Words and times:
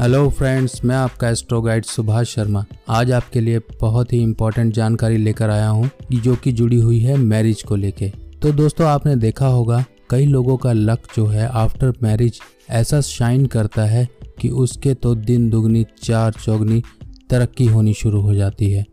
Hello 0.00 0.28
friends 0.30 0.84
मैं 0.84 0.94
आपका 0.96 1.28
astro 1.28 1.60
guide 1.62 1.84
Subhash 1.84 2.34
Sharma. 2.34 2.64
आज 2.88 3.12
आपके 3.12 3.40
लिए 3.40 3.60
बहुत 3.80 4.12
ही 4.12 4.18
इम्पोर्टेंट 4.22 4.74
जानकारी 4.74 5.16
लेकर 5.16 5.50
आया 5.50 5.68
हूँ 5.68 5.90
जो 6.14 6.34
कि 6.36 6.52
जुड़ी 6.52 6.80
हुई 6.80 6.98
है 7.00 7.16
मैरिज 7.16 7.62
को 7.62 7.76
लेके। 7.76 8.08
तो 8.42 8.52
दोस्तों, 8.52 8.86
आपने 8.86 9.14
देखा 9.16 9.46
होगा, 9.46 9.84
कई 10.10 10.26
लोगों 10.26 10.56
का 10.56 10.72
लक 10.72 11.06
जो 11.16 11.26
है 11.26 11.48
आफ्टर 11.48 11.92
मैरिज 12.02 12.40
ऐसा 12.70 13.00
शाइन 13.00 13.46
करता 13.46 13.84
है 13.84 14.06
कि 14.40 14.48
उसके 14.48 14.94
तो 14.94 15.14
दिन 15.14 15.48
दुगनी, 15.50 15.84
चार 16.02 16.32
चौगनी 16.34 16.82
तरक्की 17.30 17.66
होनी 17.66 17.94
शुरू 17.94 18.20
हो 18.20 18.34
जाती 18.34 18.70
है। 18.70 18.84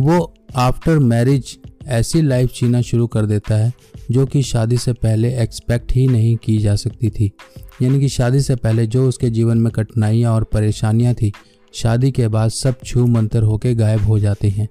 वो 0.00 0.34
आफ्टर 0.56 0.98
मैरिज 0.98 1.58
ऐसी 1.86 2.22
लाइफ 2.22 2.54
जीना 2.54 2.80
शुरू 2.82 3.06
कर 3.06 3.26
देता 3.26 3.56
है 3.56 3.72
जो 4.10 4.26
कि 4.26 4.42
शादी 4.44 4.76
से 4.78 4.92
पहले 4.94 5.36
एक्सपेक्ट 5.42 5.92
ही 5.92 6.06
नहीं 6.06 6.36
की 6.36 6.58
जा 6.58 6.74
सकती 6.76 7.10
थी। 7.10 7.32
यानी 7.82 8.00
कि 8.00 8.08
शादी 8.08 8.40
से 8.40 8.56
पहले 8.56 8.86
जो 8.86 9.08
उसके 9.08 9.30
जीवन 9.30 9.58
में 9.58 9.70
कठिनाइयाँ 9.72 10.32
और 10.32 10.44
परेशानियाँ 10.44 11.14
थी, 11.14 11.32
शादी 11.74 12.10
के 12.10 12.28
बाद 12.28 12.50
सब 12.50 12.74
छू 12.84 13.06
मंतर 13.06 13.42
होकर 13.42 13.74
गायब 13.74 14.00
हो 14.00 14.18
जाती 14.18 14.50
हैं। 14.50 14.68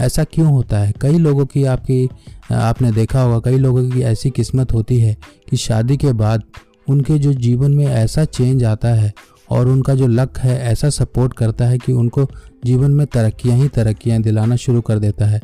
ऐसा 0.00 0.24
क्यों 0.24 0.46
होता 0.46 0.78
है? 0.78 0.92
कई 1.00 1.18
लोगों 1.18 1.46
की 1.46 1.64
आपकी, 1.64 2.08
आपने 2.52 2.92
देखा 2.92 3.22
होगा, 3.22 3.38
कई 3.40 3.58
लोगों 3.58 3.88
की 3.90 4.00
ऐसी 4.00 4.30
किस्मत 4.30 4.72
होती 4.72 4.98
है 5.00 5.16
कि 5.50 5.56
शादी 5.56 5.96
के 5.96 6.12
बाद 6.12 6.42
उनके 6.88 7.18
जो 7.18 7.32
जीवन 7.32 7.70
में 7.70 7.86
ऐसा 7.86 8.24
चेंज 8.24 8.64
आता 8.64 8.88
है 8.88 9.12
और 9.50 9.68
उनका 9.68 9.94
जो 9.94 10.06
लक 10.06 10.38
है, 10.38 10.58
ऐसा 10.62 10.90
सपोर्ट 10.90 11.34
करता 11.34 11.66
है 11.66 11.78
कि 11.78 11.92
उनको 11.92 12.26
जीवन 12.64 12.90
में 12.90 13.06
तरक्कियाँ 13.06 13.56
ही 13.56 13.68
तरक्कियाँ 13.68 14.20
दिलाना 14.22 14.56
शुरू 14.56 14.80
कर 14.80 14.98
देता 14.98 15.26
है। 15.26 15.40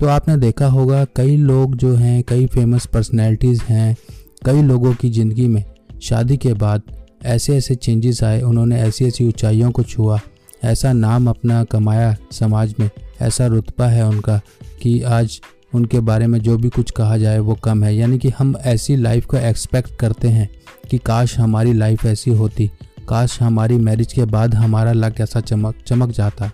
तो 0.00 0.06
आपने 0.06 0.36
देखा 0.36 0.66
होगा, 0.66 1.04
कई 1.16 1.36
लोग 1.36 1.76
जो 1.76 1.94
हैं, 1.94 2.22
कई 2.22 2.46
फ़ेमस 2.46 2.86
पर्सनैलिटीज़ 2.86 3.62
हैं, 3.62 3.96
कई 4.44 4.62
लोगों 4.62 4.92
की 4.94 5.10
ज़िंदगी 5.10 5.46
में 5.46 5.64
शादी 6.02 6.36
के 6.36 6.52
बाद 6.52 6.82
ऐसे 7.24 7.56
ऐसे 7.56 7.74
चेंजेस 7.74 8.22
आए, 8.24 8.40
उन्होंने 8.40 8.80
ऐसी 8.80 9.04
ऐसी 9.04 9.26
ऊंचाइयों 9.26 9.70
को 9.70 9.82
छुआ। 9.82 10.20
ऐसा 10.64 10.92
नाम 10.92 11.28
अपना 11.30 11.64
कमाया 11.64 12.16
समाज 12.32 12.74
में, 12.80 12.90
ऐसा 13.20 13.46
रुतबा 13.46 13.86
है 13.86 14.06
उनका 14.06 14.40
कि 14.82 15.02
आज 15.02 15.40
उनके 15.74 16.00
बारे 16.00 16.26
में 16.26 16.38
जो 16.38 16.56
भी 16.58 16.68
कुछ 16.68 16.90
कहा 16.90 17.16
जाए 17.16 17.38
वो 17.38 17.54
कम 17.54 17.84
है। 17.84 17.96
यानी 17.96 18.18
कि 18.18 18.28
हम 18.28 18.56
ऐसी 18.60 18.96
लाइफ 18.96 19.26
को 19.26 19.36
एक्सपेक्ट 19.36 19.94
करते 19.94 20.28
हैं 20.28 20.48
कि 20.90 20.98
काश 20.98 21.38
हमारी 21.38 21.72
लाइफ 21.72 22.06
ऐसी 22.06 22.30
होती, 22.30 22.70
काश 23.08 23.40
हमारी 23.42 23.76
मैरिज 23.76 24.12
के 24.12 24.24
बाद 24.24 24.54
हमारा 24.54 24.92
लक 24.92 25.20
ऐसा 25.20 25.40
चमक 25.40 25.74
चमक 25.86 26.10
जाता। 26.10 26.50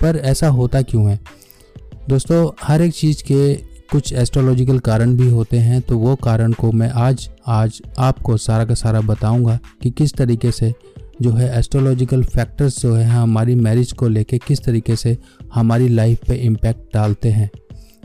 पर 0.00 0.16
ऐसा 0.16 0.48
होता 0.48 0.82
क्यों 0.82 1.10
है? 1.10 1.20
दोस्तों, 2.08 2.50
हर 2.62 2.82
एक 2.82 2.94
चीज़ 2.94 3.24
के 3.24 3.75
कुछ 3.90 4.12
एस्ट्रोलॉजिकल 4.12 4.78
कारण 4.78 5.16
भी 5.16 5.30
होते 5.30 5.58
हैं 5.58 5.80
तो 5.80 5.98
वो 5.98 6.16
कारण 6.16 6.52
को 6.52 6.72
मैं 6.72 6.90
आज 6.90 7.30
आज 7.46 7.82
आपको 7.98 8.36
सारा 8.36 8.64
का 8.64 8.74
सारा 8.74 9.00
बताऊँगा 9.00 9.58
कि 9.82 9.90
किस 9.90 10.14
तरीके 10.14 10.52
से 10.52 10.74
जो 11.22 11.30
है 11.30 11.58
एस्ट्रोलॉजिकल 11.58 12.24
फैक्टर्स 12.24 12.82
जो 12.82 12.94
है 12.94 13.04
हमारी 13.04 13.54
मैरिज 13.54 13.92
को 13.92 14.08
लेके 14.08 14.38
किस 14.38 14.64
तरीके 14.64 14.96
से 14.96 15.18
हमारी 15.54 15.88
लाइफ 15.88 16.20
पे 16.28 16.34
इम्पैक्ट 16.34 16.94
डालते 16.94 17.28
हैं। 17.28 17.50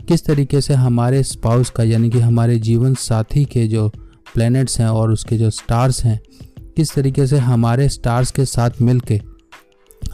किस 0.08 0.24
तरीके 0.24 0.60
से 0.60 0.74
हमारे 0.74 1.22
स्पाउस 1.22 1.70
का, 1.70 1.82
यानी 1.82 2.10
कि 2.10 2.20
हमारे 2.20 2.58
जीवन 2.58 2.94
साथी 2.94 3.44
के 3.44 3.68
जो 3.68 3.88
प्लैनेट्स 4.34 4.80
हैं 4.80 4.88
और 4.88 5.10
उसके 5.10 5.38
जो 5.38 5.50
स्टार्स 5.50 6.04
हैं, 6.04 6.20
किस 6.76 6.94
तरीके 6.94 7.26
से 7.26 7.38
हमारे 7.38 7.88
स्टार्स 7.88 8.30
के 8.30 8.44
साथ 8.44 8.70
मिल 8.82 9.00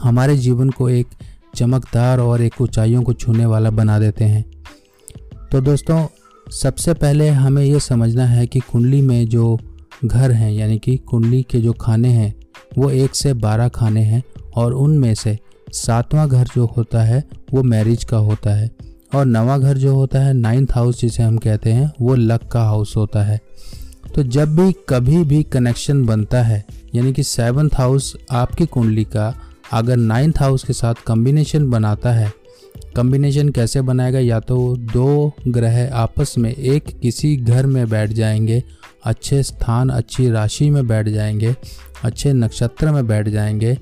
हमारे 0.01 0.37
जीवन 0.37 0.69
को 0.69 0.89
एक 0.89 1.07
चमकदार 1.55 2.19
और 2.19 2.41
एक 2.41 2.61
ऊंचाइयों 2.61 3.03
को 3.03 3.13
छूने 3.13 3.45
वाला 3.45 3.69
बना 3.69 3.99
देते 3.99 4.25
हैं। 4.25 4.48
तो 5.51 5.61
दोस्तों, 5.61 6.07
सबसे 6.51 6.93
पहले 6.93 7.29
हमें 7.29 7.63
ये 7.63 7.79
समझना 7.79 8.25
है 8.25 8.47
कि 8.47 8.59
कुंडली 8.59 9.01
में 9.01 9.27
जो 9.27 9.59
घर 10.05 10.31
हैं, 10.31 10.51
यानी 10.51 10.77
कि 10.79 10.97
कुंडली 10.97 11.41
के 11.43 11.59
जो 11.59 11.73
खाने 11.73 12.09
हैं, 12.09 12.35
वो 12.77 12.89
एक 12.89 13.15
से 13.15 13.33
बारह 13.33 13.67
खाने 13.67 14.01
हैं 14.01 14.23
और 14.55 14.73
उनमें 14.73 15.15
से 15.15 15.37
सातवां 15.73 16.29
घर 16.29 16.47
जो 16.55 16.65
होता 16.65 17.03
है, 17.03 17.23
वो 17.53 17.63
मैरिज 17.63 18.03
का 18.03 18.17
होता 18.17 18.49
है 18.49 18.71
और 19.15 19.25
नवा 19.25 19.57
घर 19.57 19.77
जो 19.77 19.95
होता 19.95 20.19
है, 20.19 20.33
नाइन्थ 20.33 20.71
हाउस 20.71 21.01
जिसे 21.01 21.23
हम 21.23 21.37
कहते 21.37 21.71
हैं, 21.71 21.91
वो 22.01 22.15
लक 22.15 22.43
का 22.43 22.63
हाउस 22.63 22.97
होता 22.97 23.23
है। 23.23 23.39
तो 24.15 24.23
जब 24.23 24.55
भी 24.55 24.71
कभी 24.89 25.23
भी 25.23 25.43
कनेक्शन 25.43 26.05
बनता 26.05 26.43
है, 26.43 26.65
यानी 26.95 27.13
कि 27.13 27.23
सेवन्थ 27.23 27.75
हाउस 27.75 28.15
आपकी 28.31 28.65
कुंडली 28.65 29.03
का, 29.03 29.35
अगर 29.73 29.97
नाइन्थ 29.97 30.39
हाउस 30.39 30.63
के 30.63 30.73
साथ 30.73 30.95
कम्बिनेशन 31.07 31.69
बनाता 31.69 32.11
है 32.11 32.38
कम्बिनेशन 32.95 33.49
कैसे 33.49 33.81
बनाएगा? 33.81 34.19
या 34.19 34.39
तो 34.39 34.75
दो 34.93 35.31
ग्रह 35.47 35.95
आपस 35.95 36.33
में 36.37 36.53
एक 36.53 36.87
किसी 36.99 37.35
घर 37.37 37.65
में 37.65 37.89
बैठ 37.89 38.09
जाएँगे, 38.11 38.63
अच्छे 39.03 39.41
स्थान, 39.43 39.89
अच्छी 39.89 40.29
राशि 40.29 40.69
में 40.69 40.87
बैठ 40.87 41.07
जाएँगे, 41.07 41.55
अच्छे 42.03 42.33
नक्षत्र 42.33 42.91
में 42.91 43.05
बैठ 43.07 43.27
जाएँगे 43.27 43.77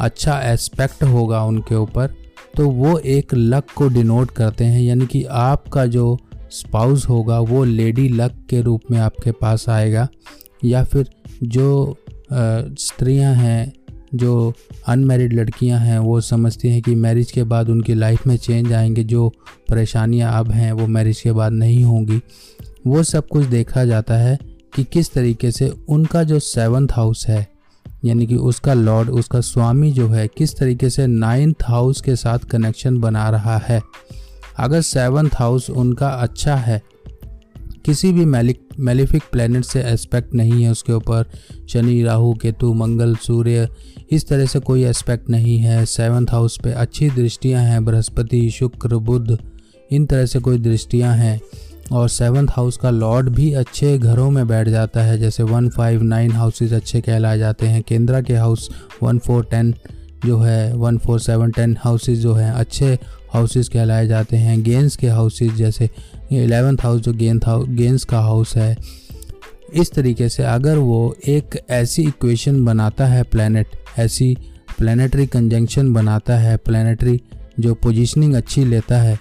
अच्छा 0.00 0.40
एस्पेक्ट 0.42 1.02
होगा 1.04 1.42
उनके 1.44 1.74
ऊपर 1.74 2.14
तो 2.56 2.68
वो 2.68 2.98
एक 2.98 3.34
लक 3.34 3.66
को 3.76 3.88
डिनोट 3.88 4.30
करते 4.30 4.64
हैं। 4.64 4.80
यानी 4.82 5.06
कि 5.06 5.22
आपका 5.24 5.84
जो 5.86 6.16
स्पाउस 6.50 7.08
होगा, 7.08 7.38
वो 7.40 7.64
लेडी 7.64 8.08
लक 8.08 8.34
के 8.50 8.60
रूप 8.60 8.82
में 8.90 8.98
आपके 8.98 9.30
पास 9.32 9.68
आएगा। 9.68 10.06
या 10.64 10.82
फिर 10.84 11.08
जो 11.42 11.96
स्त्रियाँ 12.32 13.34
हैं 13.34 13.72
जो 14.14 14.52
अनमेरिड 14.86 15.32
लड़कियाँ 15.32 15.80
हैं, 15.80 15.98
वो 15.98 16.20
समझती 16.20 16.68
हैं 16.68 16.82
कि 16.82 16.94
मैरिज 16.94 17.30
के 17.30 17.42
बाद 17.42 17.68
उनकी 17.68 17.94
लाइफ 17.94 18.26
में 18.26 18.36
चेंज 18.36 18.72
आएँगे, 18.72 19.04
जो 19.04 19.32
परेशानियाँ 19.68 20.38
अब 20.38 20.50
हैं, 20.50 20.72
वो 20.72 20.86
मैरिज 20.86 21.20
के 21.20 21.32
बाद 21.32 21.52
नहीं 21.52 21.84
होंगी। 21.84 22.20
वो 22.86 23.02
सब 23.02 23.28
कुछ 23.28 23.46
देखा 23.46 23.84
जाता 23.84 24.14
है 24.14 24.38
कि 24.74 24.84
किस 24.84 25.12
तरीके 25.12 25.50
से 25.50 25.72
उनका 25.88 26.22
जो 26.22 26.38
सेवन्थ 26.38 26.92
हाउस 26.92 27.28
है, 27.28 27.48
यानी 28.04 28.26
कि 28.26 28.36
उसका 28.36 28.74
लॉर्ड 28.74 29.10
उसका 29.10 29.40
स्वामी 29.40 29.92
जो 29.92 30.08
है, 30.08 30.28
किस 30.28 30.56
तरीके 30.56 30.90
से 30.90 31.06
नाइन्थ 31.06 31.56
हाउस 31.64 32.00
के 32.00 32.16
साथ 32.16 32.38
कनेक्शन 32.38 32.98
बना 32.98 33.30
रहा 33.30 33.58
है। 33.58 33.82
अगर 34.58 34.80
सेवन्थ 34.80 35.34
हाउस 35.34 35.70
उनका 35.70 36.08
अच्छा 36.08 36.56
है 36.56 36.82
किसी 37.84 38.12
भी 38.12 38.24
मैलिक, 38.24 38.60
मेलिफिक 38.80 39.22
प्लैनेट 39.32 39.64
से 39.64 39.80
एस्पेक्ट 39.82 40.34
नहीं 40.34 40.64
है 40.64 40.70
उसके 40.70 40.92
ऊपर। 40.92 41.24
शनि, 41.68 42.02
राहु, 42.02 42.34
केतु, 42.34 42.74
मंगल, 42.74 43.14
सूर्य, 43.16 43.68
इस 44.10 44.28
तरह 44.28 44.46
से 44.46 44.58
कोई 44.58 44.84
एस्पेक्ट 44.84 45.30
नहीं 45.30 45.58
है। 45.58 45.84
सेवन्थ 45.84 46.30
हाउस 46.30 46.58
पे 46.64 46.72
अच्छी 46.72 47.10
दृष्टियाँ 47.10 47.62
हैं, 47.62 47.84
बृहस्पति, 47.84 48.50
शुक्र, 48.50 48.96
बुध, 48.96 49.38
इन 49.92 50.06
तरह 50.06 50.26
से 50.26 50.38
कोई 50.38 50.58
दृष्टियाँ 50.58 51.14
हैं। 51.16 51.40
और 51.92 52.08
सेवन्थ 52.08 52.50
हाउस 52.50 52.76
का 52.76 52.90
लॉर्ड 52.90 53.28
भी 53.28 53.52
अच्छे 53.52 53.98
घरों 53.98 54.30
में 54.30 54.46
बैठ 54.48 54.68
जाता 54.68 55.02
है, 55.02 55.18
जैसे 55.18 55.42
वन 55.42 55.68
फाइव 55.68 56.02
नाइन 56.02 56.32
हाउसेज 56.32 56.72
अच्छे 56.72 57.00
कहलाए 57.00 57.38
जाते 57.38 57.66
हैं। 57.66 57.82
केंद्रा 57.82 58.20
के 58.20 58.34
हाउस 58.34 58.70
वन 59.02 59.18
फोर 59.18 59.44
टेन 59.44 59.74
जो 60.26 60.38
है 60.38 60.76
one 60.76 60.98
four 60.98 61.20
seven 61.20 61.50
ten 61.50 61.76
houses 61.80 62.20
जो 62.20 62.34
हैं, 62.34 62.50
अच्छे 62.50 62.98
हाउसेज 63.32 63.68
कहलाए 63.68 64.06
जाते 64.06 64.36
हैं। 64.36 64.62
गेंस 64.62 64.96
के 64.96 65.08
हाउसेज 65.08 65.54
जैसे 65.54 65.90
एलेवेंथ 66.38 66.76
हाउस 66.80 67.02
जो 67.02 67.12
गेंद 67.12 67.44
गेंस 67.68 68.04
का 68.04 68.18
हाउस 68.18 68.56
है, 68.56 68.76
इस 69.74 69.92
तरीके 69.92 70.28
से 70.28 70.42
अगर 70.42 70.76
वो 70.76 71.16
एक 71.28 71.60
ऐसी 71.70 72.02
इक्वेशन 72.02 72.64
बनाता 72.64 73.06
है 73.06 73.22
प्लानट 73.22 73.66
ऐसी 73.98 74.36
प्लानटरी 74.78 75.26
कंजंक्शन 75.26 75.92
बनाता 75.92 76.38
है 76.38 76.56
प्लानटरी 76.56 77.20
जो 77.60 77.74
पोजीशनिंग 77.74 78.34
अच्छी 78.34 78.64
लेता 78.64 78.98
है 78.98 79.18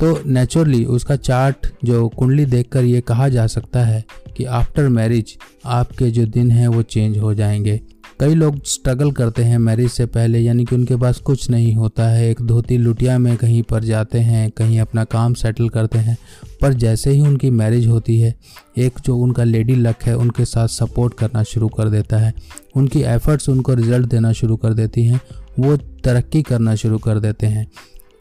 तो 0.00 0.22
नेचुरली 0.26 0.84
उसका 0.84 1.16
चार्ट 1.16 1.56
जो 1.84 2.08
कुंडली 2.08 2.46
देखकर 2.46 2.84
ये 2.84 3.00
कहा 3.00 3.28
जा 3.28 3.46
सकता 3.46 3.84
है 3.84 4.04
कि 4.36 4.44
आफ्टर 4.44 4.88
मैरिज 4.88 5.36
आपके 5.64 6.10
जो 6.10 6.26
दिन 6.26 6.50
हैं 6.50 6.68
वो 6.68 6.82
चेंज 6.82 7.18
हो 7.18 7.34
जाएँगे। 7.34 7.80
कई 8.24 8.34
लोग 8.34 8.62
स्ट्रगल 8.64 9.10
करते 9.10 9.42
हैं 9.42 9.56
मैरिज 9.58 9.90
से 9.90 10.04
पहले, 10.06 10.38
यानी 10.38 10.64
कि 10.64 10.74
उनके 10.74 10.96
पास 10.96 11.18
कुछ 11.18 11.48
नहीं 11.50 11.74
होता 11.74 12.06
है। 12.08 12.28
एक 12.30 12.40
धोती 12.42 12.76
लुटिया 12.78 13.18
में 13.18 13.36
कहीं 13.36 13.62
पर 13.62 13.84
जाते 13.84 14.18
हैं, 14.18 14.50
कहीं 14.50 14.78
अपना 14.80 15.04
काम 15.04 15.34
सेटल 15.34 15.68
करते 15.68 15.98
हैं, 15.98 16.16
पर 16.62 16.72
जैसे 16.72 17.10
ही 17.10 17.20
उनकी 17.20 17.50
मैरिज 17.50 17.86
होती 17.86 18.18
है, 18.20 18.34
एक 18.76 19.00
जो 19.06 19.16
उनका 19.16 19.44
लेडी 19.44 19.74
लक 19.74 20.02
है, 20.02 20.16
उनके 20.16 20.44
साथ 20.44 20.68
सपोर्ट 20.68 21.14
करना 21.14 21.42
शुरू 21.42 21.68
कर 21.68 21.88
देता 21.88 22.18
है। 22.18 22.32
उनकी 22.76 23.02
एफर्ट्स 23.02 23.48
उनको 23.48 23.74
रिज़ल्ट 23.74 24.06
देना 24.06 24.32
शुरू 24.32 24.56
कर 24.56 24.72
देती 24.72 25.04
हैं, 25.04 25.20
वो 25.58 25.76
तरक्की 25.76 26.42
करना 26.42 26.74
शुरू 26.74 26.98
कर 26.98 27.18
देते 27.18 27.46
हैं। 27.46 27.66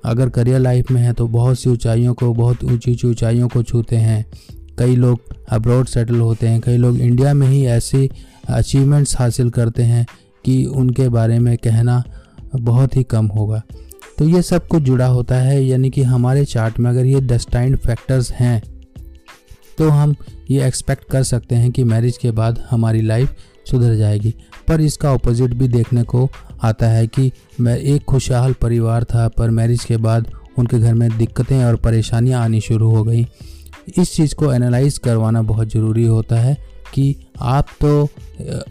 अगर 0.05 0.29
करियर 0.29 0.59
लाइफ 0.59 0.91
में 0.91 1.01
है 1.01 1.13
तो 1.13 1.27
बहुत 1.29 1.59
सी 1.59 1.69
ऊंचाइयों 1.69 2.13
को, 2.13 2.33
बहुत 2.33 2.63
ऊँची 2.63 2.91
ऊँची 2.91 3.07
ऊंचाइयों 3.07 3.47
को 3.47 3.63
छूते 3.63 3.95
हैं। 3.95 4.25
कई 4.79 4.95
लोग 4.95 5.35
अब्रॉड 5.49 5.85
सेटल 5.85 6.15
होते 6.15 6.47
हैं, 6.47 6.61
कई 6.61 6.77
लोग 6.77 6.99
इंडिया 6.99 7.33
में 7.33 7.47
ही 7.47 7.65
ऐसी 7.65 8.09
अचीवमेंट्स 8.43 9.17
हासिल 9.17 9.49
करते 9.49 9.83
हैं 9.83 10.05
कि 10.45 10.63
उनके 10.65 11.07
बारे 11.09 11.39
में 11.39 11.57
कहना 11.57 12.03
बहुत 12.55 12.95
ही 12.95 13.03
कम 13.05 13.27
होगा। 13.27 13.61
तो 14.17 14.25
ये 14.25 14.41
सब 14.41 14.67
कुछ 14.67 14.83
जुड़ा 14.83 15.05
होता 15.07 15.35
है, 15.35 15.63
यानी 15.65 15.89
कि 15.89 16.01
हमारे 16.03 16.45
चार्ट 16.45 16.79
में 16.79 16.89
अगर 16.91 17.05
ये 17.05 17.21
डस्टाइंड 17.21 17.77
फैक्टर्स 17.77 18.31
हैं 18.31 18.61
तो 19.77 19.87
हम 19.89 20.15
ये 20.51 20.65
एक्सपेक्ट 20.65 21.03
कर 21.11 21.23
सकते 21.23 21.55
हैं 21.55 21.71
कि 21.71 21.83
मैरिज 21.83 22.17
के 22.17 22.31
बाद 22.31 22.59
हमारी 22.69 23.01
लाइफ 23.01 23.35
सुधर 23.65 23.95
जाएगी। 23.95 24.33
पर 24.67 24.81
इसका 24.81 25.11
ऑपोजिट 25.13 25.53
भी 25.53 25.67
देखने 25.67 26.03
को 26.03 26.27
आता 26.63 26.87
है 26.87 27.07
कि 27.07 27.31
मैं 27.61 27.77
एक 27.77 28.03
खुशहाल 28.03 28.53
परिवार 28.53 29.03
था, 29.03 29.27
पर 29.27 29.49
मैरिज 29.49 29.83
के 29.85 29.97
बाद 29.97 30.27
उनके 30.57 30.79
घर 30.79 30.93
में 30.93 31.17
दिक्कतें 31.17 31.63
और 31.65 31.75
परेशानियाँ 31.75 32.41
आनी 32.41 32.61
शुरू 32.61 32.89
हो 32.89 33.03
गई। 33.03 33.25
इस 33.97 34.13
चीज़ 34.15 34.35
को 34.35 34.51
एनालाइज 34.53 34.97
करवाना 34.97 35.41
बहुत 35.43 35.71
ज़रूरी 35.71 36.05
होता 36.05 36.35
है 36.35 36.57
कि 36.93 37.15
आप 37.39 37.67
तो 37.81 38.09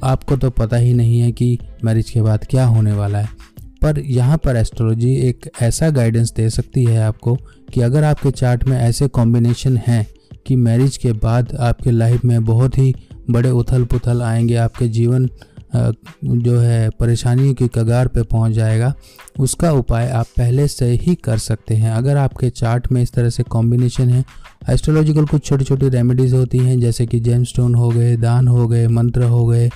आपको 0.04 0.36
तो 0.36 0.50
पता 0.50 0.76
ही 0.76 0.94
नहीं 0.94 1.20
है 1.20 1.32
कि 1.32 1.58
मैरिज 1.84 2.10
के 2.10 2.22
बाद 2.22 2.46
क्या 2.50 2.66
होने 2.66 2.92
वाला 2.92 3.18
है। 3.18 3.28
पर 3.82 3.98
यहाँ 3.98 4.38
पर 4.38 4.56
एस्ट्रोलॉजी 4.56 5.14
एक 5.14 5.50
ऐसा 5.62 5.90
गाइडेंस 5.90 6.32
दे 6.32 6.50
सकती 6.50 6.84
है 6.84 7.02
आपको 7.02 7.34
कि 7.72 7.80
अगर 7.80 8.04
आपके 8.04 8.30
चार्ट 8.30 8.64
में 8.64 8.78
ऐसे 8.78 9.08
कॉम्बिनेशन 9.08 9.76
हैं 9.76 10.06
कि 10.46 10.56
मैरिज 10.56 10.96
के 10.96 11.12
बाद 11.12 11.56
आपके 11.60 11.90
लाइफ 11.90 12.24
में 12.24 12.44
बहुत 12.44 12.78
ही 12.78 12.94
बड़े 13.30 13.50
उथल 13.50 13.84
पुथल 13.84 14.22
आएँगे, 14.22 14.54
आपके 14.54 14.88
जीवन 14.88 15.28
जो 15.72 16.58
है 16.58 16.88
परेशानियों 16.90 17.54
की 17.54 17.68
कगार 17.68 18.08
पे 18.08 18.22
पहुँच 18.22 18.52
जाएगा, 18.52 18.92
उसका 19.40 19.70
उपाय 19.72 20.08
आप 20.10 20.26
पहले 20.36 20.66
से 20.68 20.90
ही 21.02 21.14
कर 21.14 21.38
सकते 21.38 21.74
हैं। 21.74 21.90
अगर 21.90 22.16
आपके 22.16 22.50
चार्ट 22.50 22.90
में 22.92 23.02
इस 23.02 23.12
तरह 23.12 23.30
से 23.30 23.42
कॉम्बिनेशन 23.42 24.10
है 24.10 24.24
एस्ट्रोलॉजिकल 24.70 25.24
कुछ 25.26 25.44
छोटी 25.44 25.64
छोटी 25.64 25.88
रेमेडीज़ 25.88 26.34
होती 26.34 26.58
हैं, 26.58 26.78
जैसे 26.80 27.06
कि 27.06 27.20
जेम 27.20 27.44
स्टोन 27.44 27.74
हो 27.74 27.88
गए, 27.88 28.16
दान 28.16 28.48
हो 28.48 28.66
गए, 28.68 28.86
मंत्र 28.88 29.22
हो 29.24 29.46
गए, 29.46 29.70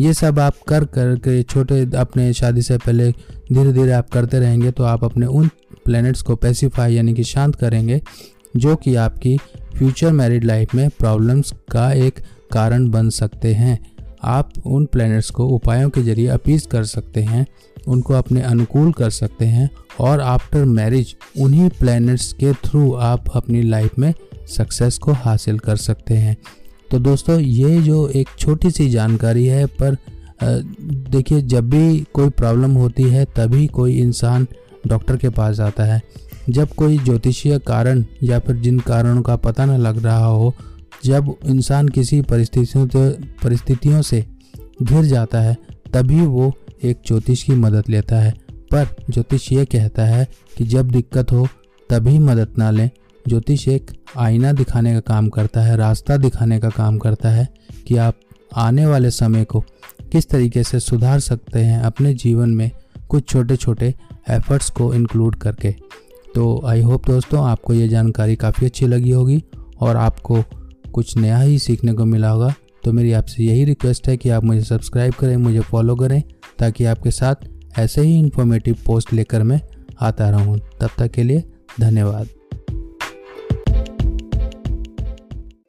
ये 0.00 0.12
सब 0.14 0.38
आप 0.38 0.54
कर 0.68 0.84
कर 0.84 1.14
के 1.18 1.42
छोटे 1.42 1.80
अपने 1.96 2.32
शादी 2.32 2.62
से 2.62 2.78
पहले 2.78 3.10
धीरे 3.10 3.72
धीरे 3.72 3.92
आप 3.92 4.08
करते 4.10 4.38
रहेंगे 4.38 4.70
तो 4.70 4.84
आप 4.84 5.04
अपने 5.04 5.26
उन 5.26 5.48
प्लैनेट्स 5.84 6.22
को 6.22 6.36
पैसिफाई 6.36 6.94
यानी 6.94 7.14
कि 7.14 7.24
शांत 7.24 7.54
करेंगे, 7.56 8.00
जो 8.56 8.74
कि 8.76 8.94
आपकी 8.96 9.36
फ्यूचर 9.76 10.12
मैरिड 10.12 10.44
लाइफ 10.44 10.74
में 10.74 10.88
प्रॉब्लम्स 10.90 11.52
का 11.70 11.90
एक 11.92 12.20
कारण 12.52 12.88
बन 12.90 13.10
सकते 13.10 13.52
हैं। 13.54 13.78
आप 14.26 14.52
उन 14.66 14.86
प्लैनेट्स 14.86 15.30
को 15.30 15.46
उपायों 15.46 15.90
के 15.90 16.02
ज़रिए 16.02 16.26
अपीज 16.28 16.66
कर 16.66 16.84
सकते 16.84 17.22
हैं, 17.22 17.46
उनको 17.88 18.14
अपने 18.14 18.40
अनुकूल 18.42 18.92
कर 18.92 19.10
सकते 19.10 19.44
हैं 19.44 19.68
और 20.00 20.20
आफ्टर 20.20 20.64
मैरिज 20.64 21.14
उन्हीं 21.40 21.68
प्लैनेट्स 21.70 22.32
के 22.32 22.52
थ्रू 22.64 22.92
आप 22.94 23.30
अपनी 23.34 23.62
लाइफ 23.62 23.98
में 23.98 24.12
सक्सेस 24.48 24.98
को 24.98 25.12
हासिल 25.14 25.58
कर 25.58 25.76
सकते 25.76 26.14
हैं। 26.14 26.36
तो 26.90 26.98
दोस्तों, 26.98 27.38
ये 27.38 27.80
जो 27.82 28.06
एक 28.08 28.28
छोटी 28.38 28.70
सी 28.70 28.88
जानकारी 28.90 29.46
है, 29.46 29.66
पर 29.66 29.96
देखिए, 31.10 31.40
जब 31.42 31.68
भी 31.70 31.98
कोई 32.14 32.30
प्रॉब्लम 32.30 32.70
होती 32.70 33.02
है, 33.02 33.24
तभी 33.36 33.66
कोई 33.66 33.98
इंसान 33.98 34.46
डॉक्टर 34.86 35.16
के 35.16 35.28
पास 35.28 35.54
जाता 35.56 35.84
है। 35.84 36.00
जब 36.50 36.68
कोई 36.68 36.98
ज्योतिषीय 36.98 37.58
कारण 37.58 38.04
या 38.22 38.38
फिर 38.38 38.56
जिन 38.56 38.78
कारणों 38.78 39.22
का 39.22 39.36
पता 39.36 39.64
न 39.64 39.78
लग 39.78 40.04
रहा 40.04 40.24
हो 40.24 40.54
जब 41.06 41.34
इंसान 41.46 41.88
किसी 41.88 42.20
परिस्थितियों 42.22 42.86
परिस्थितियों 43.42 44.02
से 44.02 44.24
घिर 44.82 45.04
जाता 45.04 45.40
है, 45.40 45.56
तभी 45.92 46.20
वो 46.20 46.52
एक 46.84 47.02
ज्योतिष 47.06 47.42
की 47.42 47.52
मदद 47.52 47.84
लेता 47.88 48.16
है। 48.16 48.34
पर 48.72 48.86
ज्योतिष 49.10 49.52
ये 49.52 49.64
कहता 49.64 50.04
है 50.04 50.28
कि 50.56 50.64
जब 50.64 50.90
दिक्कत 50.90 51.32
हो, 51.32 51.48
तभी 51.90 52.18
मदद 52.18 52.48
ना 52.58 52.70
लें। 52.70 52.90
ज्योतिष 53.28 53.68
एक 53.68 53.90
आईना 54.16 54.52
दिखाने 54.52 54.94
का 54.94 55.00
काम 55.00 55.28
करता 55.28 55.60
है, 55.60 55.76
रास्ता 55.76 56.16
दिखाने 56.16 56.58
का 56.60 56.68
काम 56.68 56.98
करता 56.98 57.30
है 57.30 57.48
कि 57.86 57.96
आप 57.96 58.14
आने 58.56 58.86
वाले 58.86 59.10
समय 59.10 59.44
को 59.44 59.60
किस 60.12 60.28
तरीके 60.28 60.62
से 60.62 60.80
सुधार 60.80 61.20
सकते 61.20 61.60
हैं 61.60 61.80
अपने 61.80 62.14
जीवन 62.14 62.50
में 62.50 62.70
कुछ 63.08 63.28
छोटे 63.28 63.56
छोटे 63.56 63.94
एफर्ट्स 64.30 64.70
को 64.70 64.94
इंक्लूड 64.94 65.34
करके। 65.34 65.74
तो 66.34 66.62
आई 66.66 66.82
होप 66.82 67.06
दोस्तों, 67.06 67.44
आपको 67.44 67.74
ये 67.74 67.88
जानकारी 67.88 68.36
काफ़ी 68.36 68.66
अच्छी 68.66 68.86
लगी 68.86 69.10
होगी 69.10 69.44
और 69.80 69.96
आपको 69.96 70.44
कुछ 70.96 71.16
नया 71.16 71.38
ही 71.38 71.58
सीखने 71.58 71.92
को 71.92 72.04
मिला 72.04 72.28
होगा 72.28 72.54
तो 72.84 72.92
मेरी 72.92 73.12
आपसे 73.12 73.42
यही 73.44 73.64
रिक्वेस्ट 73.64 74.08
है 74.08 74.16
कि 74.16 74.28
आप 74.28 74.44
मुझे 74.44 74.60
सब्सक्राइब 74.60 75.14
करें, 75.14 75.36
मुझे 75.36 75.60
फॉलो 75.60 75.96
करें, 75.96 76.22
ताकि 76.58 76.84
आपके 76.84 77.10
साथ 77.10 77.48
ऐसे 77.78 78.00
ही 78.00 78.18
इन्फॉर्मेटिव 78.18 78.76
पोस्ट 78.86 79.12
लेकर 79.12 79.42
मैं 79.42 79.60
आता 80.00 80.30
रहूँ। 80.30 80.58
तब 80.80 80.90
तक 80.98 81.10
के 81.10 81.22
लिए 81.22 81.44
धन्यवाद। 81.80 82.28